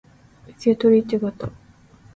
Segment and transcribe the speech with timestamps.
[0.57, 1.51] 受取手形